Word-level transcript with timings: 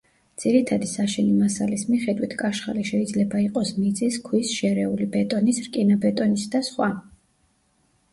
ძირითადი 0.43 0.87
საშენი 0.91 1.33
მასალის 1.41 1.83
მიხედვით 1.89 2.31
კაშხალი 2.39 2.85
შეიძლება 2.91 3.41
იყოს 3.43 3.73
მიწის, 3.81 4.17
ქვის, 4.29 4.55
შერეული, 4.61 5.07
ბეტონის, 5.17 5.61
რკინაბეტონის 5.67 6.47
და 6.57 6.63
სხვა. 6.71 6.89